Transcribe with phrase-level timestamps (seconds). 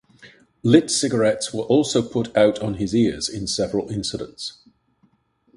[0.63, 4.53] Lit cigarettes were also put out on his ears in several incidents.